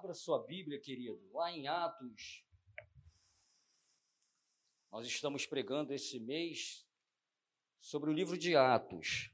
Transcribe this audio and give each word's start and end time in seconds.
Abra 0.00 0.14
sua 0.14 0.42
Bíblia, 0.46 0.80
querido, 0.80 1.30
lá 1.30 1.52
em 1.52 1.68
Atos. 1.68 2.42
Nós 4.90 5.06
estamos 5.06 5.44
pregando 5.44 5.92
esse 5.92 6.18
mês 6.18 6.88
sobre 7.78 8.08
o 8.08 8.12
livro 8.14 8.38
de 8.38 8.56
Atos. 8.56 9.30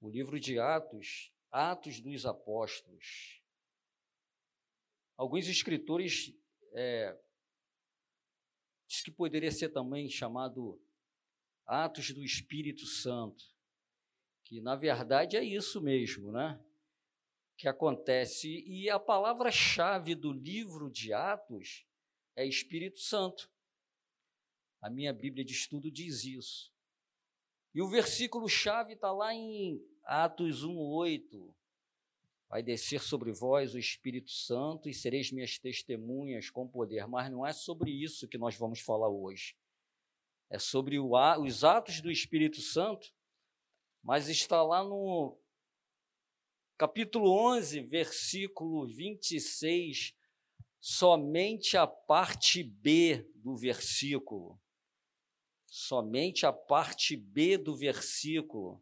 O 0.00 0.08
livro 0.08 0.38
de 0.38 0.56
Atos, 0.56 1.34
Atos 1.50 1.98
dos 1.98 2.24
Apóstolos. 2.24 3.42
Alguns 5.16 5.48
escritores 5.48 6.32
é, 6.74 7.20
diz 8.86 9.02
que 9.02 9.10
poderia 9.10 9.50
ser 9.50 9.70
também 9.70 10.08
chamado 10.08 10.80
Atos 11.66 12.12
do 12.12 12.22
Espírito 12.22 12.86
Santo, 12.86 13.44
que 14.44 14.60
na 14.60 14.76
verdade 14.76 15.36
é 15.36 15.42
isso 15.42 15.80
mesmo, 15.80 16.30
né? 16.30 16.64
Que 17.58 17.68
acontece. 17.68 18.64
E 18.66 18.88
a 18.88 18.98
palavra-chave 18.98 20.14
do 20.14 20.32
livro 20.32 20.90
de 20.90 21.12
Atos 21.12 21.84
é 22.34 22.46
Espírito 22.46 23.00
Santo. 23.00 23.50
A 24.80 24.88
minha 24.88 25.12
Bíblia 25.12 25.44
de 25.44 25.52
estudo 25.52 25.90
diz 25.90 26.24
isso. 26.24 26.72
E 27.74 27.82
o 27.82 27.88
versículo-chave 27.88 28.94
está 28.94 29.12
lá 29.12 29.34
em 29.34 29.84
Atos 30.04 30.64
1,8. 30.64 31.54
Vai 32.48 32.62
descer 32.62 33.02
sobre 33.02 33.30
vós 33.30 33.74
o 33.74 33.78
Espírito 33.78 34.30
Santo 34.30 34.88
e 34.88 34.94
sereis 34.94 35.30
minhas 35.30 35.58
testemunhas 35.58 36.48
com 36.48 36.66
poder. 36.66 37.06
Mas 37.06 37.30
não 37.30 37.44
é 37.44 37.52
sobre 37.52 37.90
isso 37.90 38.26
que 38.26 38.38
nós 38.38 38.56
vamos 38.56 38.80
falar 38.80 39.08
hoje. 39.08 39.54
É 40.48 40.58
sobre 40.58 40.98
o, 40.98 41.10
os 41.42 41.62
atos 41.62 42.00
do 42.00 42.10
Espírito 42.10 42.60
Santo, 42.60 43.12
mas 44.02 44.28
está 44.28 44.62
lá 44.62 44.82
no 44.82 45.38
capítulo 46.78 47.32
11, 47.32 47.80
versículo 47.80 48.86
26, 48.86 50.14
somente 50.78 51.76
a 51.76 51.88
parte 51.88 52.62
B 52.62 53.28
do 53.34 53.56
versículo. 53.56 54.60
Somente 55.66 56.46
a 56.46 56.52
parte 56.52 57.16
B 57.16 57.58
do 57.58 57.76
versículo, 57.76 58.80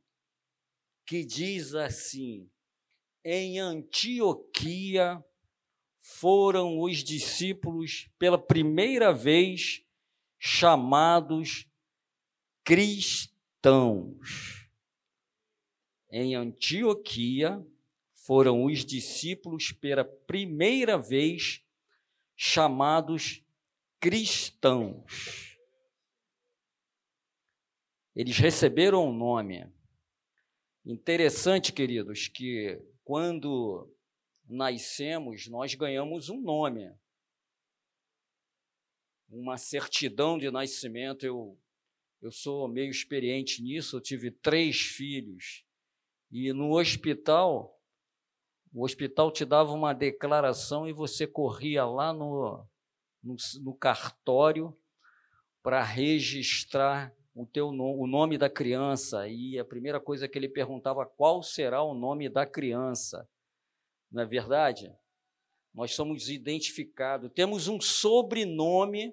que 1.07 1.25
diz 1.25 1.75
assim: 1.75 2.51
em 3.25 3.59
Antioquia 3.59 5.25
foram 5.99 6.79
os 6.79 7.03
discípulos 7.03 8.11
pela 8.19 8.39
primeira 8.39 9.11
vez 9.11 9.83
chamados 10.39 11.67
cristãos. 12.63 14.69
Em 16.11 16.35
Antioquia 16.35 17.67
foram 18.27 18.65
os 18.65 18.85
discípulos 18.85 19.71
pela 19.71 20.05
primeira 20.05 20.99
vez 20.99 21.65
chamados 22.35 23.41
cristãos. 24.01 25.57
Eles 28.17 28.37
receberam 28.39 29.09
um 29.09 29.13
nome. 29.13 29.73
Interessante, 30.85 31.73
queridos, 31.73 32.27
que 32.27 32.83
quando 33.05 33.95
nascemos, 34.45 35.47
nós 35.47 35.75
ganhamos 35.77 36.29
um 36.29 36.41
nome, 36.41 36.93
uma 39.29 39.57
certidão 39.57 40.37
de 40.37 40.51
nascimento. 40.51 41.25
Eu, 41.25 41.57
eu 42.21 42.33
sou 42.33 42.67
meio 42.67 42.91
experiente 42.91 43.63
nisso, 43.63 43.97
eu 43.97 44.01
tive 44.01 44.33
três 44.33 44.81
filhos. 44.81 45.65
E 46.29 46.53
no 46.53 46.77
hospital, 46.77 47.76
o 48.77 48.85
hospital 48.85 49.33
te 49.33 49.43
dava 49.47 49.73
uma 49.73 49.95
declaração 49.95 50.87
e 50.87 50.93
você 50.93 51.27
corria 51.27 51.87
lá 51.87 52.13
no, 52.13 52.63
no, 53.23 53.35
no 53.63 53.75
cartório 53.75 54.77
para 55.63 55.83
registrar 55.83 57.11
o 57.35 57.47
teu 57.47 57.69
o 57.69 58.07
nome 58.07 58.37
da 58.37 58.51
criança 58.51 59.27
e 59.29 59.59
a 59.59 59.65
primeira 59.65 59.99
coisa 59.99 60.29
que 60.29 60.39
ele 60.39 60.47
perguntava 60.47 61.07
qual 61.07 61.43
será 61.43 61.83
o 61.83 61.95
nome 61.95 62.29
da 62.29 62.45
criança. 62.45 63.27
Não 64.13 64.23
é 64.23 64.27
verdade? 64.27 64.95
Nós 65.73 65.95
somos 65.95 66.29
identificados, 66.29 67.33
temos 67.33 67.69
um 67.69 67.81
sobrenome, 67.81 69.11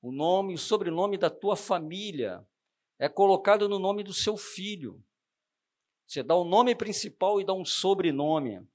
o 0.00 0.12
nome, 0.12 0.54
o 0.54 0.58
sobrenome 0.58 1.18
da 1.18 1.28
tua 1.28 1.56
família 1.56 2.46
é 3.00 3.08
colocado 3.08 3.68
no 3.68 3.80
nome 3.80 4.04
do 4.04 4.14
seu 4.14 4.36
filho. 4.36 5.02
Você 6.06 6.22
dá 6.22 6.34
o 6.34 6.44
nome 6.44 6.74
principal 6.74 7.40
e 7.40 7.44
dá 7.44 7.52
um 7.52 7.64
sobrenome. 7.64 8.66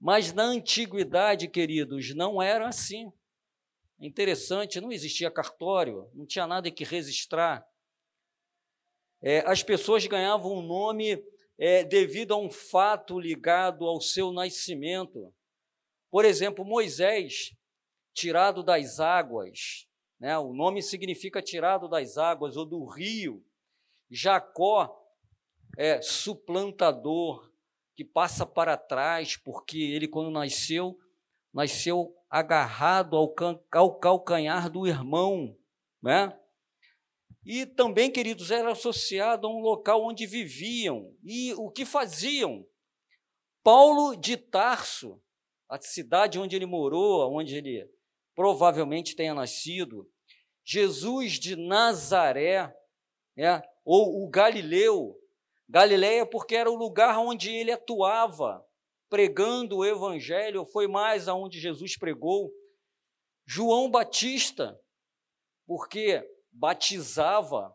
Mas 0.00 0.32
na 0.32 0.44
antiguidade, 0.44 1.48
queridos, 1.48 2.14
não 2.14 2.42
era 2.42 2.68
assim. 2.68 3.12
É 4.00 4.06
interessante, 4.06 4.80
não 4.80 4.90
existia 4.90 5.30
cartório, 5.30 6.10
não 6.12 6.26
tinha 6.26 6.46
nada 6.46 6.70
que 6.70 6.84
registrar. 6.84 7.64
É, 9.22 9.38
as 9.46 9.62
pessoas 9.62 10.04
ganhavam 10.06 10.52
um 10.52 10.62
nome 10.62 11.24
é, 11.56 11.84
devido 11.84 12.34
a 12.34 12.36
um 12.36 12.50
fato 12.50 13.20
ligado 13.20 13.86
ao 13.86 14.00
seu 14.00 14.32
nascimento. 14.32 15.32
Por 16.10 16.24
exemplo, 16.24 16.64
Moisés, 16.64 17.54
tirado 18.12 18.64
das 18.64 18.98
águas, 18.98 19.86
né? 20.18 20.36
o 20.36 20.52
nome 20.52 20.82
significa 20.82 21.40
tirado 21.40 21.88
das 21.88 22.18
águas 22.18 22.56
ou 22.56 22.66
do 22.66 22.84
rio. 22.84 23.44
Jacó, 24.10 25.01
é 25.76 26.00
suplantador, 26.02 27.50
que 27.94 28.04
passa 28.04 28.46
para 28.46 28.76
trás, 28.76 29.36
porque 29.36 29.78
ele, 29.78 30.08
quando 30.08 30.30
nasceu, 30.30 30.98
nasceu 31.52 32.16
agarrado 32.28 33.16
ao, 33.16 33.34
ao 33.70 33.98
calcanhar 33.98 34.70
do 34.70 34.86
irmão, 34.86 35.56
né? 36.02 36.36
E 37.44 37.66
também, 37.66 38.10
queridos, 38.10 38.50
era 38.50 38.70
associado 38.70 39.46
a 39.46 39.50
um 39.50 39.60
local 39.60 40.04
onde 40.04 40.26
viviam 40.26 41.14
e 41.24 41.52
o 41.54 41.70
que 41.70 41.84
faziam. 41.84 42.64
Paulo 43.62 44.16
de 44.16 44.36
Tarso, 44.36 45.20
a 45.68 45.80
cidade 45.80 46.38
onde 46.38 46.54
ele 46.54 46.66
morou, 46.66 47.32
onde 47.32 47.56
ele 47.56 47.88
provavelmente 48.34 49.16
tenha 49.16 49.34
nascido, 49.34 50.08
Jesus 50.64 51.32
de 51.32 51.56
Nazaré, 51.56 52.72
né? 53.36 53.60
ou 53.84 54.24
o 54.24 54.28
Galileu, 54.28 55.16
Galileia 55.72 56.26
porque 56.26 56.54
era 56.54 56.70
o 56.70 56.76
lugar 56.76 57.18
onde 57.18 57.50
ele 57.50 57.72
atuava, 57.72 58.62
pregando 59.08 59.78
o 59.78 59.84
evangelho, 59.86 60.66
foi 60.66 60.86
mais 60.86 61.28
aonde 61.28 61.58
Jesus 61.58 61.96
pregou. 61.96 62.52
João 63.46 63.90
Batista, 63.90 64.78
porque 65.66 66.22
batizava. 66.52 67.74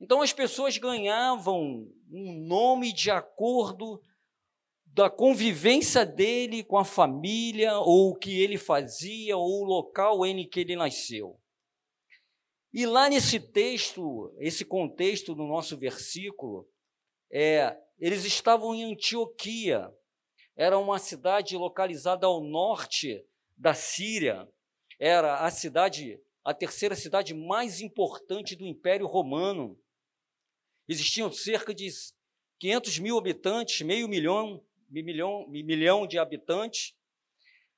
Então 0.00 0.22
as 0.22 0.32
pessoas 0.32 0.78
ganhavam 0.78 1.84
um 2.12 2.46
nome 2.46 2.92
de 2.92 3.10
acordo 3.10 4.00
da 4.86 5.10
convivência 5.10 6.06
dele 6.06 6.62
com 6.62 6.78
a 6.78 6.84
família, 6.84 7.76
ou 7.80 8.10
o 8.10 8.16
que 8.16 8.40
ele 8.40 8.56
fazia, 8.56 9.36
ou 9.36 9.62
o 9.62 9.64
local 9.64 10.24
em 10.24 10.48
que 10.48 10.60
ele 10.60 10.76
nasceu. 10.76 11.40
E 12.72 12.86
lá 12.86 13.08
nesse 13.08 13.40
texto, 13.40 14.32
esse 14.38 14.64
contexto 14.64 15.34
do 15.34 15.42
nosso 15.42 15.76
versículo, 15.76 16.68
é, 17.30 17.76
eles 17.98 18.24
estavam 18.24 18.74
em 18.74 18.92
Antioquia, 18.92 19.92
era 20.56 20.78
uma 20.78 20.98
cidade 20.98 21.56
localizada 21.56 22.26
ao 22.26 22.42
norte 22.42 23.24
da 23.56 23.72
Síria, 23.72 24.48
era 24.98 25.40
a 25.40 25.50
cidade, 25.50 26.20
a 26.44 26.52
terceira 26.52 26.94
cidade 26.94 27.32
mais 27.32 27.80
importante 27.80 28.56
do 28.56 28.66
Império 28.66 29.06
Romano. 29.06 29.78
Existiam 30.88 31.32
cerca 31.32 31.72
de 31.72 31.88
500 32.58 32.98
mil 32.98 33.16
habitantes, 33.16 33.80
meio 33.80 34.08
milhão, 34.08 34.62
milhão, 34.90 35.46
milhão 35.48 36.06
de 36.06 36.18
habitantes. 36.18 36.94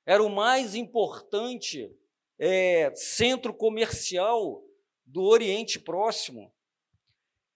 Era 0.05 0.23
o 0.23 0.29
mais 0.29 0.75
importante 0.75 1.94
é, 2.38 2.93
centro 2.97 3.55
comercial 3.55 4.65
do 5.05 5.23
Oriente 5.23 5.79
Próximo. 5.79 6.53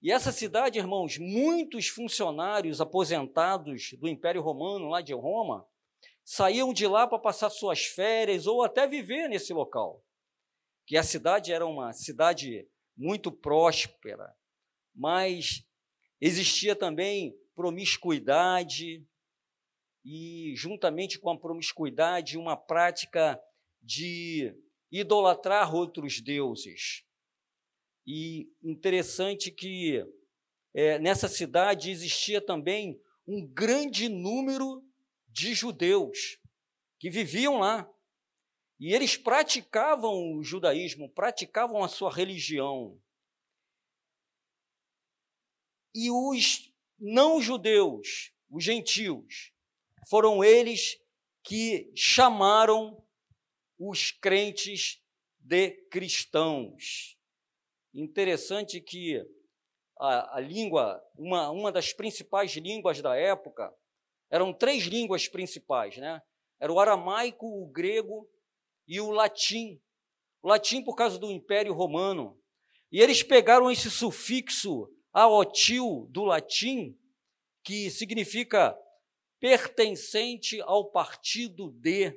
E 0.02 0.12
essa 0.12 0.30
cidade, 0.30 0.78
irmãos, 0.78 1.18
muitos 1.18 1.88
funcionários 1.88 2.80
aposentados 2.80 3.92
do 3.98 4.08
Império 4.08 4.42
Romano, 4.42 4.88
lá 4.88 5.00
de 5.00 5.14
Roma, 5.14 5.66
saíam 6.24 6.72
de 6.72 6.86
lá 6.86 7.06
para 7.06 7.18
passar 7.18 7.50
suas 7.50 7.84
férias 7.84 8.46
ou 8.46 8.62
até 8.62 8.86
viver 8.86 9.28
nesse 9.28 9.52
local. 9.52 10.04
Que 10.86 10.96
a 10.96 11.02
cidade 11.02 11.52
era 11.52 11.66
uma 11.66 11.92
cidade 11.92 12.68
muito 12.96 13.32
próspera, 13.32 14.34
mas 14.94 15.64
existia 16.20 16.76
também 16.76 17.36
promiscuidade 17.54 19.04
e, 20.04 20.52
juntamente 20.56 21.18
com 21.18 21.30
a 21.30 21.38
promiscuidade, 21.38 22.38
uma 22.38 22.56
prática 22.56 23.40
de 23.82 24.54
idolatrar 24.92 25.74
outros 25.74 26.20
deuses. 26.20 27.05
E 28.06 28.48
interessante 28.62 29.50
que 29.50 30.06
é, 30.72 30.98
nessa 30.98 31.28
cidade 31.28 31.90
existia 31.90 32.40
também 32.40 33.00
um 33.26 33.44
grande 33.44 34.08
número 34.08 34.84
de 35.28 35.54
judeus 35.54 36.38
que 36.98 37.10
viviam 37.10 37.58
lá. 37.58 37.90
E 38.78 38.94
eles 38.94 39.16
praticavam 39.16 40.36
o 40.36 40.44
judaísmo, 40.44 41.10
praticavam 41.10 41.82
a 41.82 41.88
sua 41.88 42.12
religião. 42.12 43.00
E 45.94 46.10
os 46.10 46.72
não-judeus, 46.98 48.32
os 48.50 48.62
gentios, 48.62 49.50
foram 50.08 50.44
eles 50.44 50.98
que 51.42 51.90
chamaram 51.96 53.02
os 53.78 54.10
crentes 54.10 55.02
de 55.38 55.70
cristãos. 55.90 57.15
Interessante 57.98 58.78
que 58.78 59.26
a, 59.98 60.36
a, 60.36 60.40
língua, 60.40 61.02
uma, 61.16 61.50
uma 61.50 61.72
das 61.72 61.94
principais 61.94 62.52
línguas 62.52 63.00
da 63.00 63.16
época, 63.16 63.74
eram 64.30 64.52
três 64.52 64.84
línguas 64.84 65.26
principais, 65.28 65.96
né? 65.96 66.20
Era 66.60 66.70
o 66.70 66.78
aramaico, 66.78 67.46
o 67.46 67.66
grego 67.70 68.28
e 68.86 69.00
o 69.00 69.10
latim. 69.10 69.80
O 70.42 70.48
latim 70.48 70.84
por 70.84 70.94
causa 70.94 71.18
do 71.18 71.30
Império 71.30 71.72
Romano. 71.72 72.38
E 72.92 73.00
eles 73.00 73.22
pegaram 73.22 73.70
esse 73.70 73.90
sufixo 73.90 74.92
aotil 75.10 76.06
do 76.10 76.22
latim, 76.22 76.98
que 77.64 77.90
significa 77.90 78.78
pertencente 79.40 80.60
ao 80.60 80.90
partido 80.90 81.70
de, 81.70 82.12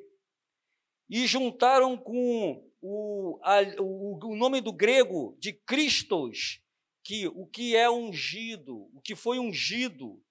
e 1.10 1.26
juntaram 1.26 1.98
com 1.98 2.69
o, 2.82 3.40
a, 3.44 3.62
o, 3.80 4.20
o 4.32 4.36
nome 4.36 4.62
do 4.62 4.72
grego 4.72 5.36
de 5.40 5.54
Christos, 5.54 6.62
que 7.04 7.28
o 7.28 7.46
que 7.46 7.76
é 7.76 7.90
ungido, 7.90 8.90
o 8.94 9.02
que 9.02 9.16
foi 9.16 9.40
ungido, 9.40 10.22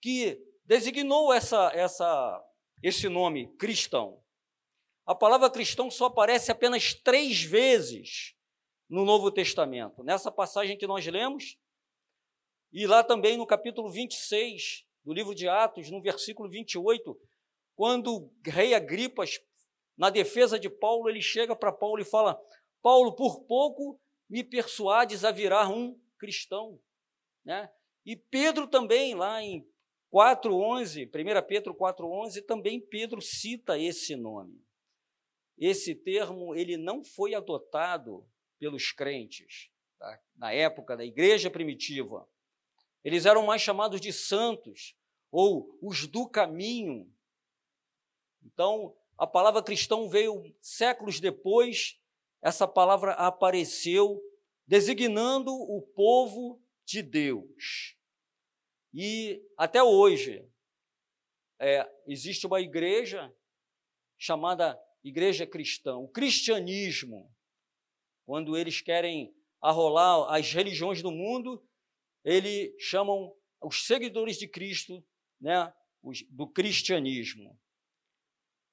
que 0.00 0.40
designou 0.64 1.32
essa, 1.32 1.70
essa, 1.74 2.44
esse 2.82 3.08
nome 3.08 3.54
cristão. 3.56 4.22
A 5.06 5.14
palavra 5.14 5.50
cristão 5.50 5.90
só 5.90 6.06
aparece 6.06 6.52
apenas 6.52 6.94
três 6.94 7.42
vezes 7.42 8.34
no 8.88 9.04
Novo 9.04 9.30
Testamento. 9.30 10.04
Nessa 10.04 10.30
passagem 10.30 10.76
que 10.76 10.86
nós 10.86 11.06
lemos, 11.06 11.58
e 12.72 12.86
lá 12.86 13.02
também 13.02 13.36
no 13.36 13.46
capítulo 13.46 13.90
26 13.90 14.84
do 15.04 15.12
livro 15.12 15.34
de 15.34 15.48
Atos, 15.48 15.90
no 15.90 16.00
versículo 16.00 16.48
28, 16.48 17.18
quando 17.74 18.14
o 18.14 18.32
rei 18.44 18.74
Agripas, 18.74 19.40
na 20.00 20.08
defesa 20.08 20.58
de 20.58 20.70
Paulo, 20.70 21.10
ele 21.10 21.20
chega 21.20 21.54
para 21.54 21.70
Paulo 21.70 22.00
e 22.00 22.06
fala: 22.06 22.42
Paulo, 22.80 23.14
por 23.14 23.44
pouco 23.44 24.00
me 24.30 24.42
persuades 24.42 25.26
a 25.26 25.30
virar 25.30 25.68
um 25.68 25.94
cristão. 26.16 26.80
Né? 27.44 27.70
E 28.06 28.16
Pedro 28.16 28.66
também, 28.66 29.14
lá 29.14 29.42
em 29.42 29.62
4,11, 30.10 31.06
1 31.06 31.46
Pedro 31.46 31.74
4,11, 31.74 32.46
também 32.46 32.80
Pedro 32.80 33.20
cita 33.20 33.78
esse 33.78 34.16
nome. 34.16 34.64
Esse 35.58 35.94
termo 35.94 36.54
ele 36.54 36.78
não 36.78 37.04
foi 37.04 37.34
adotado 37.34 38.26
pelos 38.58 38.92
crentes 38.92 39.70
tá? 39.98 40.18
na 40.34 40.50
época 40.50 40.96
da 40.96 41.04
igreja 41.04 41.50
primitiva. 41.50 42.26
Eles 43.04 43.26
eram 43.26 43.44
mais 43.44 43.60
chamados 43.60 44.00
de 44.00 44.14
santos 44.14 44.96
ou 45.30 45.78
os 45.82 46.06
do 46.06 46.26
caminho. 46.26 47.06
Então, 48.42 48.96
a 49.20 49.26
palavra 49.26 49.62
cristão 49.62 50.08
veio 50.08 50.42
séculos 50.62 51.20
depois, 51.20 52.00
essa 52.40 52.66
palavra 52.66 53.12
apareceu 53.12 54.18
designando 54.66 55.52
o 55.52 55.82
povo 55.82 56.58
de 56.86 57.02
Deus. 57.02 57.98
E 58.94 59.46
até 59.58 59.82
hoje, 59.82 60.42
é, 61.60 61.86
existe 62.06 62.46
uma 62.46 62.62
igreja 62.62 63.30
chamada 64.18 64.80
Igreja 65.04 65.46
Cristã. 65.46 65.98
O 65.98 66.08
cristianismo, 66.08 67.30
quando 68.24 68.56
eles 68.56 68.80
querem 68.80 69.34
arrolar 69.60 70.32
as 70.32 70.50
religiões 70.50 71.02
do 71.02 71.10
mundo, 71.10 71.62
eles 72.24 72.72
chamam 72.78 73.36
os 73.62 73.84
seguidores 73.86 74.38
de 74.38 74.48
Cristo 74.48 75.04
né, 75.38 75.70
do 76.30 76.48
cristianismo. 76.48 77.60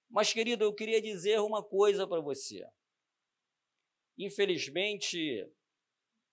Mas, 0.09 0.31
querido, 0.31 0.63
eu 0.63 0.73
queria 0.73 1.01
dizer 1.01 1.39
uma 1.39 1.63
coisa 1.63 2.07
para 2.07 2.21
você. 2.21 2.65
Infelizmente, 4.17 5.47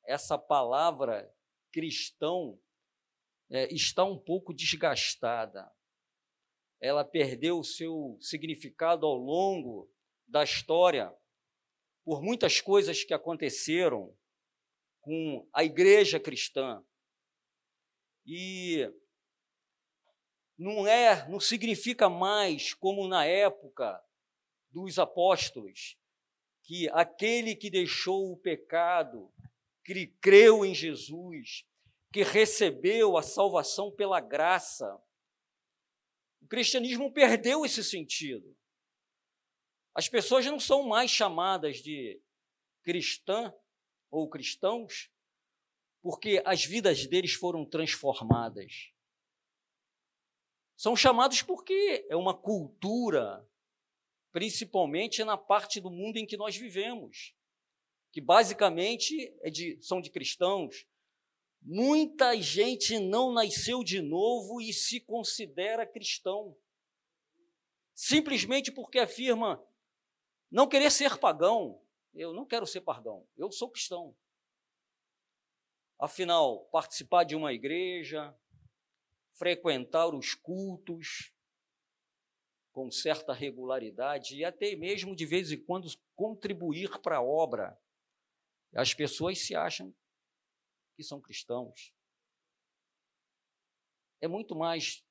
essa 0.07 0.39
palavra 0.39 1.31
cristão 1.73 2.61
é, 3.51 3.73
está 3.73 4.05
um 4.05 4.19
pouco 4.19 4.55
desgastada. 4.55 5.71
Ela 6.81 7.05
perdeu 7.05 7.59
o 7.59 7.65
seu 7.65 8.17
significado 8.21 9.07
ao 9.07 9.17
longo 9.17 9.91
da 10.27 10.45
história 10.45 11.15
por 12.05 12.23
muitas 12.23 12.61
coisas 12.61 13.03
que 13.03 13.15
aconteceram 13.15 14.17
com 15.01 15.49
a 15.53 15.65
igreja 15.65 16.21
cristã. 16.21 16.85
E 18.27 18.91
não 20.57 20.87
é, 20.87 21.29
não 21.29 21.41
significa 21.41 22.09
mais 22.09 22.73
como 22.73 23.09
na 23.09 23.25
época 23.25 24.03
dos 24.71 24.99
apóstolos, 24.99 25.97
que 26.63 26.89
aquele 26.91 27.55
que 27.55 27.71
deixou 27.71 28.33
o 28.33 28.37
pecado, 28.37 29.33
que 29.85 30.07
creu 30.21 30.65
em 30.65 30.75
Jesus, 30.75 31.65
que 32.13 32.23
recebeu 32.23 33.17
a 33.17 33.23
salvação 33.23 33.91
pela 33.91 34.21
graça. 34.21 35.01
O 36.41 36.47
cristianismo 36.47 37.13
perdeu 37.13 37.65
esse 37.65 37.83
sentido. 37.83 38.57
As 39.95 40.09
pessoas 40.09 40.47
não 40.47 40.59
são 40.59 40.85
mais 40.85 41.11
chamadas 41.11 41.79
de 41.79 42.21
cristã 42.83 43.53
ou 44.11 44.29
cristãos, 44.29 45.11
porque 46.03 46.43
as 46.45 46.65
vidas 46.65 47.07
deles 47.07 47.33
foram 47.33 47.65
transformadas. 47.65 48.94
São 50.77 50.97
chamados 50.97 51.43
porque 51.43 52.07
é 52.09 52.17
uma 52.17 52.35
cultura, 52.35 53.49
principalmente 54.33 55.23
na 55.23 55.37
parte 55.37 55.81
do 55.81 55.91
mundo 55.91 56.17
em 56.17 56.27
que 56.27 56.37
nós 56.37 56.57
vivemos, 56.57 57.35
que 58.13 58.21
basicamente 58.21 59.35
é 59.43 59.51
de, 59.51 59.81
são 59.81 60.01
de 60.01 60.11
cristãos. 60.11 60.87
Muita 61.63 62.37
gente 62.41 62.99
não 62.99 63.33
nasceu 63.33 63.83
de 63.83 64.03
novo 64.03 64.61
e 64.61 64.73
se 64.73 65.01
considera 65.01 65.87
cristão, 65.87 66.57
simplesmente 67.95 68.71
porque 68.71 68.99
afirma 68.99 69.65
não 70.51 70.69
querer 70.69 70.91
ser 70.91 71.19
pagão. 71.19 71.81
Eu 72.13 72.33
não 72.33 72.47
quero 72.47 72.67
ser 72.67 72.81
pagão, 72.81 73.27
eu 73.37 73.51
sou 73.51 73.69
cristão. 73.71 74.17
Afinal, 75.99 76.65
participar 76.67 77.25
de 77.25 77.35
uma 77.35 77.53
igreja, 77.53 78.37
frequentar 79.35 80.15
os 80.15 80.35
cultos 80.35 81.33
com 82.73 82.91
certa 82.91 83.33
regularidade 83.33 84.37
e 84.37 84.45
até 84.45 84.75
mesmo 84.75 85.15
de 85.15 85.25
vez 85.25 85.53
em 85.53 85.65
quando 85.65 85.89
contribuir 86.17 87.01
para 87.01 87.19
a 87.19 87.23
obra. 87.23 87.81
As 88.75 88.93
pessoas 88.93 89.39
se 89.39 89.55
acham 89.55 89.95
que 90.97 91.05
são 91.05 91.21
cristãos. 91.21 91.95
É 94.21 94.27
muito 94.27 94.57
mais. 94.57 95.05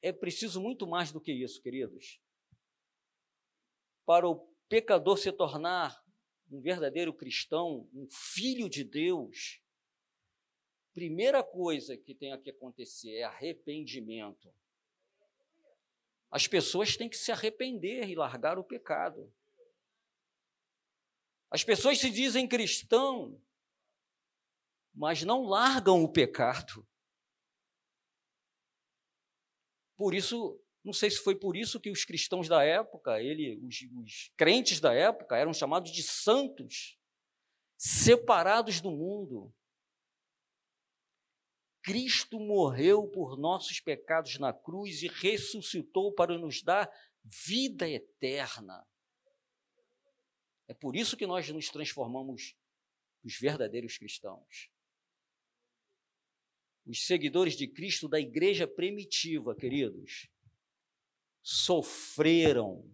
É 0.00 0.12
preciso 0.12 0.60
muito 0.60 0.86
mais 0.86 1.10
do 1.10 1.20
que 1.20 1.32
isso, 1.32 1.60
queridos. 1.60 2.20
Para 4.06 4.28
o 4.28 4.46
pecador 4.68 5.16
se 5.16 5.32
tornar 5.32 6.04
um 6.50 6.60
verdadeiro 6.60 7.12
cristão, 7.12 7.88
um 7.92 8.06
filho 8.10 8.68
de 8.68 8.84
Deus, 8.84 9.60
primeira 10.94 11.42
coisa 11.42 11.96
que 11.96 12.14
tem 12.14 12.40
que 12.40 12.50
acontecer 12.50 13.16
é 13.16 13.24
arrependimento. 13.24 14.54
As 16.30 16.46
pessoas 16.46 16.96
têm 16.96 17.08
que 17.08 17.16
se 17.16 17.32
arrepender 17.32 18.08
e 18.08 18.14
largar 18.14 18.58
o 18.58 18.64
pecado. 18.64 19.32
As 21.50 21.62
pessoas 21.62 21.98
se 21.98 22.10
dizem 22.10 22.48
cristão, 22.48 23.40
mas 24.94 25.22
não 25.22 25.42
largam 25.42 26.02
o 26.02 26.10
pecado. 26.10 26.86
Por 29.96 30.14
isso, 30.14 30.60
não 30.82 30.92
sei 30.92 31.10
se 31.10 31.18
foi 31.18 31.36
por 31.36 31.56
isso 31.56 31.80
que 31.80 31.90
os 31.90 32.04
cristãos 32.04 32.48
da 32.48 32.64
época, 32.64 33.20
ele, 33.20 33.56
os, 33.64 33.82
os 34.02 34.32
crentes 34.36 34.80
da 34.80 34.92
época, 34.92 35.36
eram 35.36 35.52
chamados 35.52 35.92
de 35.92 36.02
santos, 36.02 36.98
separados 37.76 38.80
do 38.80 38.90
mundo. 38.90 39.54
Cristo 41.84 42.40
morreu 42.40 43.06
por 43.06 43.36
nossos 43.38 43.78
pecados 43.78 44.38
na 44.38 44.54
cruz 44.54 45.02
e 45.02 45.06
ressuscitou 45.06 46.14
para 46.14 46.38
nos 46.38 46.62
dar 46.62 46.90
vida 47.22 47.86
eterna. 47.86 48.86
É 50.66 50.72
por 50.72 50.96
isso 50.96 51.14
que 51.14 51.26
nós 51.26 51.46
nos 51.50 51.68
transformamos 51.68 52.56
nos 53.22 53.38
verdadeiros 53.38 53.98
cristãos. 53.98 54.70
os 56.86 57.06
seguidores 57.06 57.54
de 57.54 57.68
Cristo 57.68 58.08
da 58.08 58.18
igreja 58.18 58.66
primitiva, 58.66 59.54
queridos, 59.54 60.28
sofreram, 61.42 62.90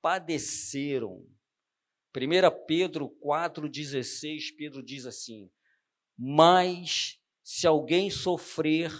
padeceram. 0.00 1.26
1 2.16 2.66
Pedro 2.66 3.10
4,16, 3.22 4.56
Pedro 4.56 4.82
diz 4.82 5.04
assim: 5.04 5.50
Mas 6.16 7.19
se 7.42 7.66
alguém 7.66 8.10
sofrer 8.10 8.90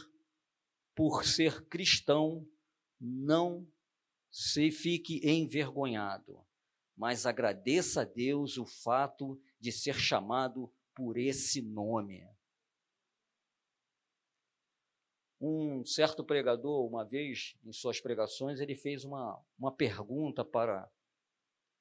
por 0.94 1.24
ser 1.24 1.66
cristão, 1.66 2.46
não 3.00 3.66
se 4.30 4.70
fique 4.70 5.20
envergonhado, 5.26 6.44
mas 6.96 7.26
agradeça 7.26 8.02
a 8.02 8.04
Deus 8.04 8.58
o 8.58 8.66
fato 8.66 9.40
de 9.58 9.72
ser 9.72 9.94
chamado 9.94 10.72
por 10.94 11.16
esse 11.16 11.62
nome. 11.62 12.26
Um 15.40 15.84
certo 15.86 16.22
pregador, 16.22 16.86
uma 16.86 17.04
vez, 17.04 17.56
em 17.64 17.72
suas 17.72 17.98
pregações, 17.98 18.60
ele 18.60 18.76
fez 18.76 19.04
uma, 19.04 19.42
uma 19.58 19.72
pergunta 19.72 20.44
para, 20.44 20.90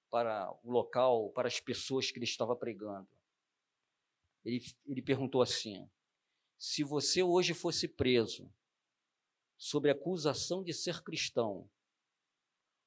para 0.09 0.49
o 0.63 0.71
local, 0.71 1.29
para 1.31 1.49
as 1.49 1.59
pessoas 1.59 2.09
que 2.09 2.17
ele 2.17 2.25
estava 2.25 2.55
pregando. 2.55 3.09
Ele, 4.45 4.63
ele 4.87 5.01
perguntou 5.01 5.41
assim: 5.41 5.89
se 6.59 6.83
você 6.83 7.23
hoje 7.23 7.53
fosse 7.53 7.87
preso 7.87 8.53
sob 9.57 9.89
acusação 9.89 10.61
de 10.61 10.73
ser 10.73 11.01
cristão, 11.01 11.71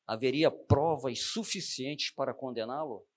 haveria 0.07 0.51
provas 0.51 1.21
suficientes 1.23 2.11
para 2.11 2.35
condená-lo? 2.35 3.09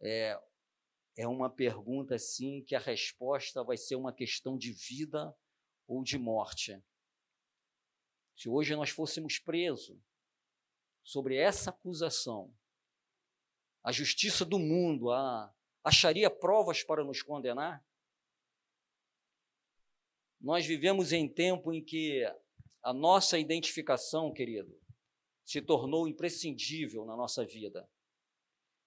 É, 0.00 0.36
é 1.16 1.28
uma 1.28 1.48
pergunta 1.48 2.16
assim 2.16 2.64
que 2.64 2.74
a 2.74 2.80
resposta 2.80 3.62
vai 3.62 3.76
ser 3.76 3.94
uma 3.94 4.12
questão 4.12 4.58
de 4.58 4.72
vida 4.72 5.32
ou 5.86 6.02
de 6.02 6.18
morte. 6.18 6.82
Se 8.36 8.48
hoje 8.48 8.74
nós 8.74 8.90
fôssemos 8.90 9.38
presos 9.38 9.96
sobre 11.04 11.36
essa 11.36 11.70
acusação, 11.70 12.52
a 13.84 13.92
justiça 13.92 14.44
do 14.44 14.58
mundo 14.58 15.12
a, 15.12 15.54
acharia 15.84 16.30
provas 16.30 16.82
para 16.82 17.04
nos 17.04 17.22
condenar? 17.22 17.84
Nós 20.40 20.64
vivemos 20.64 21.12
em 21.12 21.28
tempo 21.28 21.72
em 21.72 21.84
que 21.84 22.24
a 22.82 22.92
nossa 22.92 23.38
identificação, 23.38 24.32
querido, 24.32 24.78
se 25.44 25.60
tornou 25.60 26.06
imprescindível 26.06 27.04
na 27.04 27.16
nossa 27.16 27.44
vida. 27.44 27.88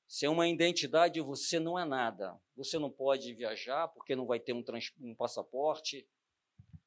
Sem 0.08 0.30
uma 0.30 0.48
identidade, 0.48 1.20
você 1.22 1.60
não 1.60 1.80
é 1.80 1.86
nada. 1.86 2.40
Você 2.56 2.78
não 2.78 2.92
pode 2.92 3.34
viajar 3.34 3.88
porque 3.88 4.16
não 4.16 4.26
vai 4.26 4.40
ter 4.40 4.54
um, 4.54 4.64
um 5.00 5.16
passaporte. 5.16 6.08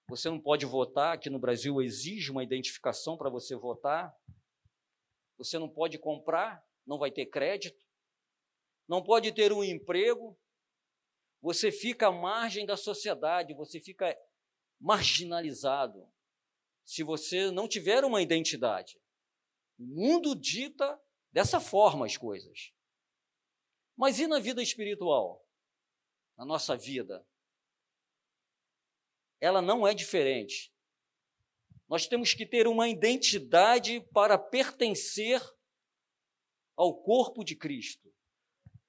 Você 0.08 0.28
não 0.28 0.38
pode 0.38 0.66
votar, 0.66 1.18
que 1.18 1.30
no 1.30 1.38
Brasil 1.38 1.80
exige 1.80 2.30
uma 2.30 2.44
identificação 2.44 3.16
para 3.16 3.30
você 3.30 3.56
votar. 3.56 4.14
Você 5.38 5.58
não 5.58 5.68
pode 5.68 5.98
comprar, 5.98 6.64
não 6.86 6.98
vai 6.98 7.10
ter 7.10 7.26
crédito. 7.26 7.84
Não 8.88 9.02
pode 9.02 9.32
ter 9.32 9.52
um 9.52 9.64
emprego. 9.64 10.38
Você 11.40 11.70
fica 11.70 12.08
à 12.08 12.12
margem 12.12 12.64
da 12.64 12.76
sociedade, 12.76 13.54
você 13.54 13.80
fica 13.80 14.16
marginalizado 14.80 16.10
se 16.84 17.02
você 17.02 17.50
não 17.50 17.66
tiver 17.66 18.04
uma 18.04 18.20
identidade. 18.20 18.98
O 19.78 19.84
mundo 19.84 20.34
dita 20.34 21.00
dessa 21.32 21.60
forma 21.60 22.06
as 22.06 22.16
coisas. 22.16 22.72
Mas 23.96 24.18
e 24.18 24.26
na 24.26 24.38
vida 24.38 24.62
espiritual? 24.62 25.44
Na 26.36 26.44
nossa 26.44 26.76
vida? 26.76 27.26
Ela 29.40 29.62
não 29.62 29.86
é 29.86 29.94
diferente. 29.94 30.72
Nós 31.88 32.06
temos 32.06 32.34
que 32.34 32.46
ter 32.46 32.66
uma 32.66 32.88
identidade 32.88 34.00
para 34.12 34.38
pertencer 34.38 35.40
ao 36.76 37.02
corpo 37.02 37.44
de 37.44 37.56
Cristo. 37.56 38.12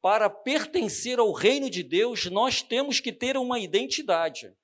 Para 0.05 0.29
pertencer 0.29 1.17
ao 1.17 1.31
reino 1.31 1.67
de 1.67 1.81
Deus, 1.81 2.27
nós 2.27 2.61
temos 2.61 2.99
que 2.99 3.11
ter 3.11 3.35
uma 3.37 3.59
identidade. 3.59 4.55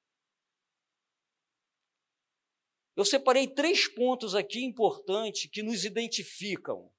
Eu 2.96 3.04
separei 3.04 3.48
três 3.48 3.88
pontos 3.88 4.36
aqui 4.36 4.64
importantes 4.64 5.50
que 5.50 5.64
nos 5.64 5.84
identificam 5.84 6.94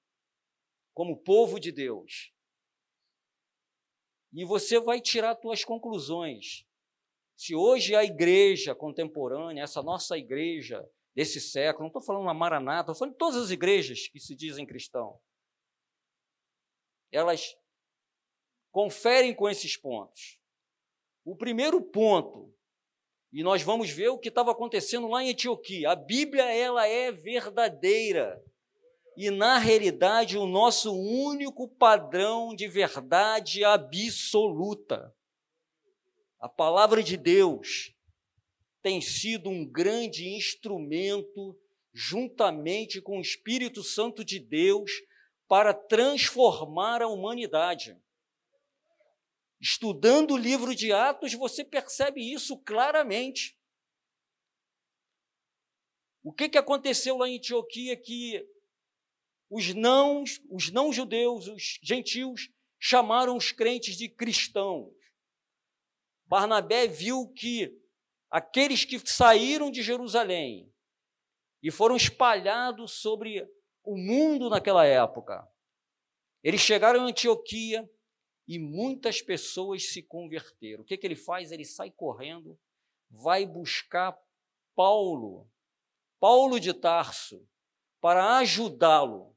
como 0.92 1.22
povo 1.22 1.60
de 1.60 1.70
Deus 1.70 2.34
e 4.32 4.44
você 4.44 4.80
vai 4.80 5.00
tirar 5.00 5.40
suas 5.40 5.64
conclusões. 5.64 6.66
Se 7.36 7.54
hoje 7.54 7.94
a 7.94 8.02
igreja 8.02 8.74
contemporânea, 8.74 9.62
essa 9.62 9.84
nossa 9.84 10.18
igreja 10.18 10.84
desse 11.14 11.40
século, 11.40 11.84
não 11.84 11.90
estou 11.90 12.02
falando 12.02 12.24
na 12.24 12.34
Maranata, 12.34 12.90
estou 12.90 12.96
falando 12.96 13.12
de 13.12 13.18
todas 13.18 13.40
as 13.40 13.50
igrejas 13.52 14.08
que 14.08 14.18
se 14.18 14.34
dizem 14.34 14.66
cristão, 14.66 15.20
elas 17.12 17.54
conferem 18.72 19.34
com 19.34 19.48
esses 19.48 19.76
pontos. 19.76 20.38
O 21.24 21.36
primeiro 21.36 21.80
ponto, 21.80 22.52
e 23.32 23.42
nós 23.42 23.62
vamos 23.62 23.90
ver 23.90 24.08
o 24.08 24.18
que 24.18 24.28
estava 24.28 24.50
acontecendo 24.50 25.06
lá 25.06 25.22
em 25.22 25.30
Antioquia, 25.30 25.90
a 25.90 25.94
Bíblia 25.94 26.50
ela 26.52 26.88
é 26.88 27.12
verdadeira 27.12 28.42
e, 29.16 29.30
na 29.30 29.58
realidade, 29.58 30.38
o 30.38 30.46
nosso 30.46 30.92
único 30.92 31.68
padrão 31.68 32.54
de 32.54 32.66
verdade 32.66 33.62
absoluta. 33.62 35.14
A 36.40 36.48
palavra 36.48 37.02
de 37.02 37.16
Deus 37.16 37.94
tem 38.82 39.00
sido 39.00 39.48
um 39.48 39.64
grande 39.64 40.28
instrumento, 40.28 41.56
juntamente 41.92 43.00
com 43.00 43.18
o 43.18 43.20
Espírito 43.20 43.82
Santo 43.84 44.24
de 44.24 44.40
Deus, 44.40 44.90
para 45.46 45.74
transformar 45.74 47.02
a 47.02 47.06
humanidade. 47.06 47.96
Estudando 49.62 50.32
o 50.32 50.36
livro 50.36 50.74
de 50.74 50.92
Atos, 50.92 51.34
você 51.34 51.64
percebe 51.64 52.20
isso 52.20 52.58
claramente. 52.58 53.56
O 56.20 56.32
que, 56.32 56.48
que 56.48 56.58
aconteceu 56.58 57.16
lá 57.16 57.28
em 57.28 57.36
Antioquia 57.36 57.96
que 57.96 58.44
os 59.48 59.72
não, 59.72 60.24
os 60.50 60.72
não 60.72 60.92
judeus, 60.92 61.46
os 61.46 61.78
gentios, 61.80 62.50
chamaram 62.80 63.36
os 63.36 63.52
crentes 63.52 63.96
de 63.96 64.08
cristãos. 64.08 64.92
Barnabé 66.26 66.88
viu 66.88 67.28
que 67.28 67.72
aqueles 68.28 68.84
que 68.84 68.98
saíram 68.98 69.70
de 69.70 69.80
Jerusalém 69.80 70.74
e 71.62 71.70
foram 71.70 71.94
espalhados 71.94 73.00
sobre 73.00 73.48
o 73.84 73.96
mundo 73.96 74.50
naquela 74.50 74.84
época, 74.84 75.46
eles 76.42 76.60
chegaram 76.60 77.06
em 77.06 77.10
Antioquia 77.10 77.88
e 78.46 78.58
muitas 78.58 79.22
pessoas 79.22 79.88
se 79.92 80.02
converteram. 80.02 80.82
O 80.82 80.84
que, 80.84 80.96
que 80.96 81.06
ele 81.06 81.16
faz? 81.16 81.52
Ele 81.52 81.64
sai 81.64 81.90
correndo, 81.90 82.58
vai 83.10 83.46
buscar 83.46 84.18
Paulo, 84.74 85.48
Paulo 86.18 86.58
de 86.58 86.72
Tarso, 86.72 87.46
para 88.00 88.38
ajudá-lo 88.38 89.32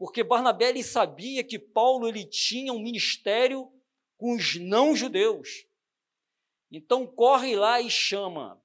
porque 0.00 0.24
Barnabé 0.24 0.70
ele 0.70 0.82
sabia 0.82 1.44
que 1.44 1.58
Paulo 1.58 2.08
ele 2.08 2.24
tinha 2.24 2.72
um 2.72 2.78
ministério 2.78 3.70
com 4.16 4.34
os 4.34 4.56
não-judeus. 4.56 5.66
Então 6.72 7.06
corre 7.06 7.54
lá 7.54 7.82
e 7.82 7.90
chama. 7.90 8.58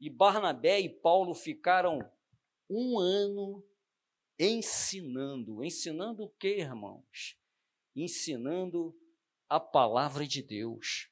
E 0.00 0.10
Barnabé 0.10 0.80
e 0.80 0.88
Paulo 0.88 1.32
ficaram 1.32 2.00
um 2.68 2.98
ano 2.98 3.64
ensinando. 4.36 5.62
Ensinando 5.62 6.24
o 6.24 6.30
que, 6.30 6.58
irmãos? 6.58 7.38
Ensinando 7.94 8.94
a 9.48 9.60
palavra 9.60 10.26
de 10.26 10.42
Deus. 10.42 11.08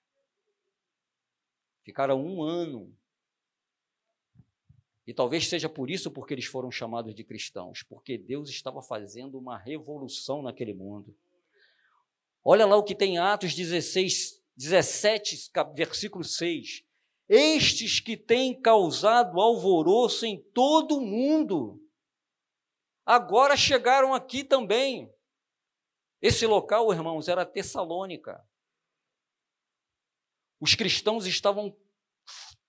Ficaram 1.85 2.25
um 2.25 2.43
ano 2.43 2.95
e 5.07 5.13
talvez 5.13 5.49
seja 5.49 5.69
por 5.69 5.91
isso 5.91 6.11
porque 6.11 6.33
eles 6.33 6.45
foram 6.45 6.71
chamados 6.71 7.15
de 7.15 7.25
cristãos, 7.25 7.83
porque 7.83 8.17
Deus 8.17 8.49
estava 8.49 8.81
fazendo 8.81 9.39
uma 9.39 9.59
revolução 9.59 10.43
naquele 10.43 10.73
mundo. 10.73 11.17
Olha 12.45 12.67
lá 12.67 12.77
o 12.77 12.85
que 12.85 12.95
tem 12.95 13.19
Atos 13.19 13.55
16, 13.55 14.43
17, 14.57 15.51
versículo 15.75 16.25
6. 16.25 16.85
Estes 17.29 18.01
que 18.01 18.17
têm 18.17 18.61
causado 18.61 19.41
alvoroço 19.41 20.27
em 20.27 20.41
todo 20.53 20.99
o 20.99 21.01
mundo, 21.01 21.81
agora 23.05 23.57
chegaram 23.57 24.15
aqui 24.15 24.45
também. 24.45 25.13
Esse 26.23 26.47
local, 26.47 26.93
irmãos, 26.93 27.27
era 27.27 27.45
Tessalônica. 27.45 28.47
Os 30.61 30.77
cristãos 30.77 31.27
estavam 31.27 31.77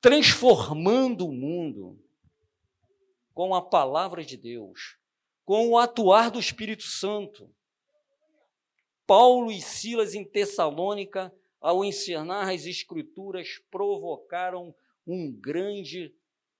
transformando 0.01 1.27
o 1.27 1.31
mundo 1.31 2.03
com 3.31 3.53
a 3.53 3.61
palavra 3.61 4.25
de 4.25 4.35
Deus, 4.35 4.97
com 5.45 5.69
o 5.69 5.77
atuar 5.77 6.31
do 6.31 6.39
Espírito 6.39 6.83
Santo. 6.83 7.53
Paulo 9.05 9.51
e 9.51 9.61
Silas 9.61 10.15
em 10.15 10.25
Tessalônica 10.25 11.31
ao 11.63 11.85
ensinar 11.85 12.51
as 12.51 12.65
Escrituras, 12.65 13.57
provocaram 13.71 14.75
um 15.07 15.31
grande 15.31 16.13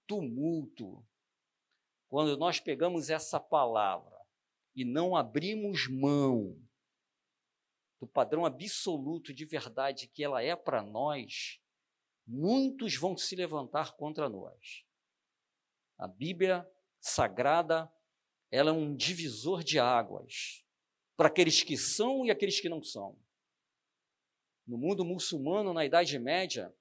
tumulto. 0.07 1.03
Quando 2.07 2.37
nós 2.37 2.59
pegamos 2.61 3.09
essa 3.09 3.37
palavra 3.37 4.17
e 4.73 4.85
não 4.85 5.13
abrimos 5.13 5.89
mão 5.89 6.55
do 8.03 8.07
padrão 8.07 8.45
absoluto 8.45 9.33
de 9.33 9.45
verdade 9.45 10.09
que 10.09 10.21
ela 10.21 10.43
é 10.43 10.57
para 10.57 10.83
nós, 10.83 11.61
muitos 12.27 12.97
vão 12.97 13.15
se 13.15 13.33
levantar 13.33 13.95
contra 13.95 14.27
nós. 14.27 14.83
A 15.97 16.05
Bíblia 16.05 16.69
Sagrada, 16.99 17.89
ela 18.51 18.71
é 18.71 18.73
um 18.73 18.93
divisor 18.93 19.63
de 19.63 19.79
águas 19.79 20.65
para 21.15 21.29
aqueles 21.29 21.63
que 21.63 21.77
são 21.77 22.25
e 22.25 22.31
aqueles 22.31 22.59
que 22.59 22.67
não 22.67 22.83
são. 22.83 23.17
No 24.67 24.77
mundo 24.77 25.05
muçulmano, 25.05 25.73
na 25.73 25.85
Idade 25.85 26.19
Média, 26.19 26.75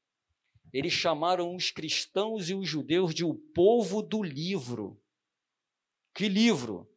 eles 0.73 0.93
chamaram 0.93 1.55
os 1.55 1.71
cristãos 1.71 2.51
e 2.51 2.55
os 2.55 2.69
judeus 2.69 3.15
de 3.15 3.25
o 3.25 3.33
povo 3.33 4.03
do 4.03 4.25
livro. 4.25 5.01
Que 6.13 6.29
livro? 6.29 6.93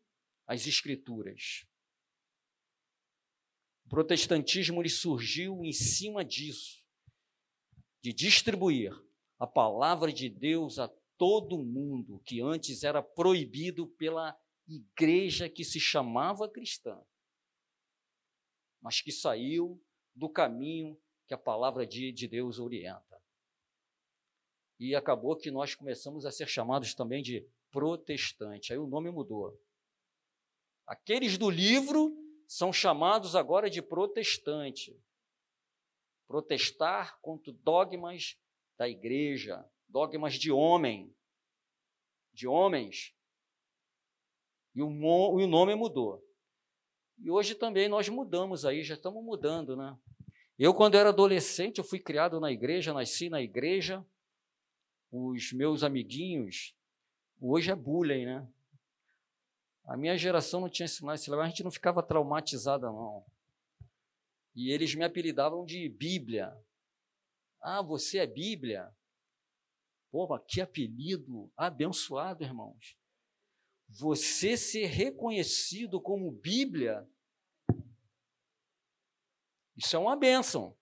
As 0.47 0.65
Escrituras. 0.65 1.67
O 3.85 3.89
protestantismo 3.89 4.81
ele 4.81 4.89
surgiu 4.89 5.63
em 5.63 5.71
cima 5.71 6.25
disso, 6.25 6.83
de 8.01 8.11
distribuir 8.11 8.91
a 9.39 9.45
palavra 9.45 10.11
de 10.11 10.29
Deus 10.29 10.79
a 10.79 10.87
todo 11.17 11.63
mundo, 11.63 12.19
que 12.25 12.41
antes 12.41 12.83
era 12.83 13.01
proibido 13.01 13.87
pela 13.87 14.37
igreja 14.67 15.47
que 15.47 15.63
se 15.63 15.79
chamava 15.79 16.49
cristã, 16.49 16.99
mas 18.81 19.01
que 19.01 19.11
saiu 19.11 19.81
do 20.15 20.29
caminho 20.29 20.99
que 21.27 21.33
a 21.33 21.37
palavra 21.37 21.85
de, 21.85 22.11
de 22.11 22.27
Deus 22.27 22.59
orienta. 22.59 23.21
E 24.79 24.95
acabou 24.95 25.35
que 25.37 25.51
nós 25.51 25.73
começamos 25.73 26.25
a 26.25 26.31
ser 26.31 26.47
chamados 26.47 26.93
também 26.93 27.21
de 27.21 27.47
protestante. 27.71 28.73
Aí 28.73 28.79
o 28.79 28.87
nome 28.87 29.09
mudou. 29.09 29.57
Aqueles 30.85 31.37
do 31.37 31.49
livro 31.49 32.24
são 32.47 32.71
chamados 32.71 33.35
agora 33.35 33.69
de 33.69 33.81
protestante. 33.81 34.97
Protestar 36.27 37.19
contra 37.21 37.53
dogmas 37.53 38.37
da 38.77 38.89
igreja, 38.89 39.63
dogmas 39.87 40.33
de 40.35 40.51
homem, 40.51 41.15
de 42.33 42.47
homens. 42.47 43.15
E 44.73 44.81
o, 44.81 44.89
nome 45.47 45.75
mudou. 45.75 46.21
E 47.17 47.31
hoje 47.31 47.55
também 47.55 47.87
nós 47.87 48.09
mudamos 48.09 48.65
aí, 48.65 48.83
já 48.83 48.95
estamos 48.95 49.23
mudando, 49.23 49.75
né? 49.75 49.97
Eu, 50.57 50.73
quando 50.73 50.95
era 50.95 51.09
adolescente, 51.09 51.77
eu 51.77 51.83
fui 51.83 51.99
criado 51.99 52.39
na 52.39 52.51
igreja, 52.51 52.93
nasci 52.93 53.29
na 53.29 53.41
igreja. 53.41 54.05
Os 55.11 55.53
meus 55.53 55.83
amiguinhos, 55.83 56.75
hoje 57.39 57.71
é 57.71 57.75
bullying, 57.75 58.25
né? 58.25 58.47
A 59.87 59.95
minha 59.95 60.17
geração 60.17 60.61
não 60.61 60.69
tinha 60.69 60.85
ensinado 60.85 61.15
esse 61.15 61.31
a 61.33 61.47
gente 61.47 61.63
não 61.63 61.71
ficava 61.71 62.01
traumatizada, 62.01 62.87
não. 62.87 63.23
E 64.55 64.71
eles 64.71 64.95
me 64.95 65.03
apelidavam 65.03 65.63
de 65.63 65.87
Bíblia. 65.89 66.55
Ah, 67.61 67.81
você 67.81 68.19
é 68.19 68.27
Bíblia? 68.27 68.91
Pô, 70.11 70.39
que 70.39 70.61
apelido 70.61 71.51
abençoado, 71.55 72.43
irmãos. 72.43 72.97
Você 73.87 74.57
ser 74.57 74.87
reconhecido 74.87 76.01
como 76.01 76.31
Bíblia, 76.31 77.07
isso 79.75 79.95
é 79.95 79.99
uma 79.99 80.15
bênção. 80.15 80.75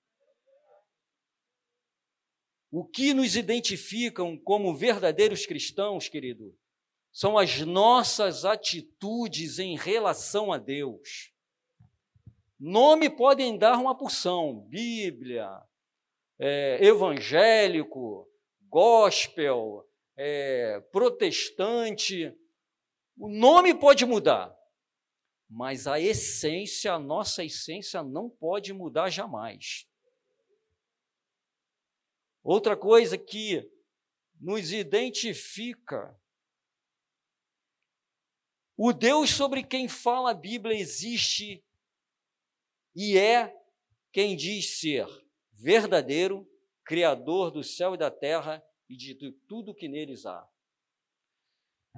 O 2.72 2.86
que 2.86 3.14
nos 3.14 3.36
identificam 3.36 4.38
como 4.38 4.76
verdadeiros 4.76 5.46
cristãos, 5.46 6.08
querido, 6.08 6.58
são 7.14 7.38
as 7.38 7.60
nossas 7.62 8.44
atitudes 8.44 9.60
em 9.60 9.78
relação 9.78 10.52
a 10.52 10.58
Deus. 10.58 11.32
Nome 12.60 13.08
podem 13.08 13.56
dar 13.56 13.78
uma 13.78 13.96
porção, 13.96 14.62
Bíblia, 14.68 15.48
é, 16.40 16.84
evangélico, 16.84 18.28
gospel, 18.68 19.88
é, 20.18 20.80
protestante. 20.92 22.36
O 23.16 23.30
nome 23.30 23.76
pode 23.76 24.08
mudar, 24.08 24.52
mas 25.48 25.86
a 25.86 26.00
essência, 26.00 26.94
a 26.94 27.00
nossa 27.00 27.44
essência 27.44 28.02
não 28.02 28.28
pode 28.28 28.74
mudar 28.74 29.12
jamais. 29.12 29.88
Outra 32.44 32.76
coisa 32.76 33.20
que 33.20 33.70
nos 34.42 34.74
identifica 34.74 36.20
o 38.86 38.92
Deus 38.92 39.30
sobre 39.30 39.64
quem 39.64 39.88
fala 39.88 40.32
a 40.32 40.34
Bíblia 40.34 40.78
existe 40.78 41.64
e 42.94 43.18
é 43.18 43.56
quem 44.12 44.36
diz 44.36 44.78
ser 44.78 45.08
verdadeiro, 45.54 46.46
Criador 46.84 47.50
do 47.50 47.64
céu 47.64 47.96
e 47.96 47.98
da 47.98 48.12
terra 48.12 48.62
e 48.90 48.98
de 48.98 49.16
tudo 49.48 49.74
que 49.74 49.88
neles 49.88 50.26
há. 50.26 50.46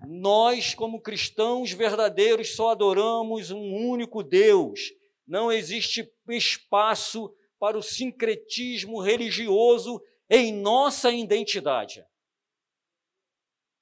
Nós, 0.08 0.76
como 0.76 1.02
cristãos 1.02 1.72
verdadeiros, 1.72 2.56
só 2.56 2.70
adoramos 2.70 3.50
um 3.50 3.74
único 3.90 4.22
Deus. 4.22 4.94
Não 5.26 5.52
existe 5.52 6.08
espaço 6.30 7.36
para 7.58 7.80
o 7.80 7.82
sincretismo 7.82 9.02
religioso 9.02 10.00
em 10.30 10.54
nossa 10.54 11.12
identidade. 11.12 12.06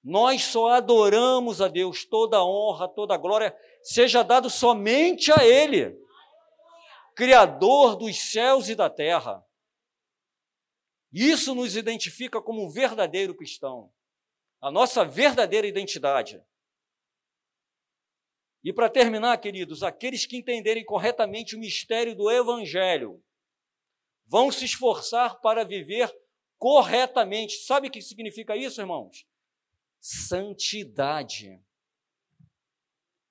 Nós 0.04 0.44
só 0.44 0.70
adoramos 0.70 1.62
a 1.62 1.70
Deus, 1.70 2.04
toda 2.04 2.44
honra, 2.44 2.90
toda 2.90 3.16
glória 3.16 3.58
seja 3.82 4.22
dado 4.22 4.50
somente 4.50 5.32
a 5.32 5.46
Ele, 5.46 5.98
Criador 7.16 7.96
dos 7.96 8.20
céus 8.20 8.68
e 8.68 8.76
da 8.76 8.90
terra. 8.90 9.46
Isso 11.12 11.54
nos 11.54 11.78
identifica 11.78 12.42
como 12.42 12.66
um 12.66 12.70
verdadeiro 12.70 13.36
cristão, 13.36 13.94
a 14.60 14.72
nossa 14.72 15.06
verdadeira 15.06 15.68
identidade. 15.68 16.44
E 18.64 18.74
para 18.74 18.90
terminar, 18.90 19.38
queridos, 19.38 19.84
aqueles 19.84 20.26
que 20.26 20.38
entenderem 20.38 20.84
corretamente 20.84 21.56
o 21.56 21.60
mistério 21.60 22.16
do 22.16 22.32
Evangelho 22.32 23.24
vão 24.26 24.52
se 24.52 24.66
esforçar 24.66 25.40
para 25.40 25.64
viver 25.64 26.12
corretamente. 26.58 27.58
Sabe 27.66 27.90
o 27.90 27.92
que 27.92 28.02
significa 28.02 28.56
isso, 28.56 28.82
irmãos? 28.82 29.26
Santidade. 30.06 31.64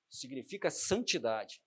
Significa 0.08 0.70
santidade. 0.70 1.62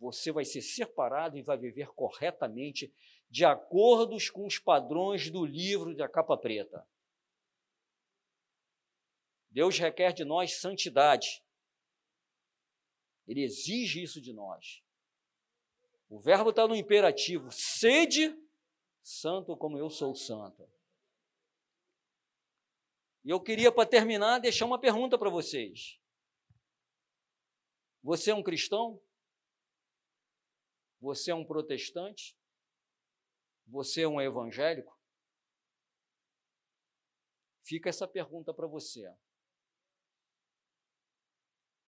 Você 0.00 0.32
vai 0.32 0.46
ser 0.46 0.62
separado 0.62 1.36
e 1.36 1.42
vai 1.42 1.58
viver 1.58 1.88
corretamente, 1.88 2.90
de 3.28 3.44
acordo 3.44 4.16
com 4.32 4.46
os 4.46 4.58
padrões 4.58 5.30
do 5.30 5.44
livro 5.44 5.94
da 5.94 6.08
capa 6.08 6.34
preta. 6.34 6.88
Deus 9.50 9.78
requer 9.78 10.14
de 10.14 10.24
nós 10.24 10.54
santidade. 10.54 11.44
Ele 13.28 13.42
exige 13.42 14.02
isso 14.02 14.18
de 14.18 14.32
nós. 14.32 14.82
O 16.08 16.18
verbo 16.18 16.48
está 16.48 16.66
no 16.66 16.74
imperativo: 16.74 17.52
sede 17.52 18.34
santo 19.02 19.54
como 19.58 19.76
eu 19.76 19.90
sou 19.90 20.14
santo. 20.14 20.66
E 23.24 23.30
eu 23.30 23.40
queria, 23.40 23.72
para 23.72 23.88
terminar, 23.88 24.38
deixar 24.38 24.66
uma 24.66 24.78
pergunta 24.78 25.18
para 25.18 25.30
vocês. 25.30 25.98
Você 28.02 28.30
é 28.30 28.34
um 28.34 28.42
cristão? 28.42 29.00
Você 31.00 31.30
é 31.30 31.34
um 31.34 31.44
protestante? 31.44 32.36
Você 33.66 34.02
é 34.02 34.08
um 34.08 34.20
evangélico? 34.20 34.98
Fica 37.62 37.88
essa 37.88 38.06
pergunta 38.06 38.52
para 38.52 38.66
você. 38.66 39.10